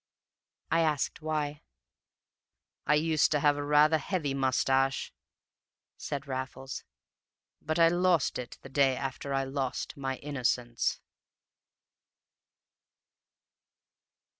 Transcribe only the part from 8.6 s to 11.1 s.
the day after I lost my innocence."